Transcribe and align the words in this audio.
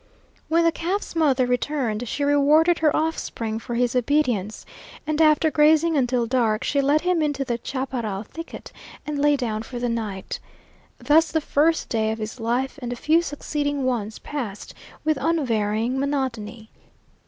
When 0.49 0.63
the 0.63 0.71
calf's 0.71 1.15
mother 1.15 1.45
returned 1.45 2.07
she 2.09 2.23
rewarded 2.23 2.79
her 2.79 2.95
offspring 2.95 3.59
for 3.59 3.75
his 3.75 3.95
obedience, 3.95 4.65
and 5.05 5.21
after 5.21 5.51
grazing 5.51 5.95
until 5.95 6.25
dark, 6.25 6.63
she 6.63 6.81
led 6.81 7.01
him 7.01 7.21
into 7.21 7.45
the 7.45 7.59
chaparral 7.63 8.23
thicket 8.23 8.71
and 9.05 9.19
lay 9.19 9.37
down 9.37 9.61
for 9.61 9.77
the 9.77 9.89
night. 9.89 10.39
Thus 10.97 11.31
the 11.31 11.39
first 11.39 11.87
day 11.87 12.11
of 12.11 12.17
his 12.17 12.39
life 12.39 12.79
and 12.81 12.91
a 12.91 12.95
few 12.95 13.21
succeeding 13.21 13.83
ones 13.83 14.17
passed 14.17 14.73
with 15.05 15.19
unvarying 15.21 15.99
monotony. 15.99 16.71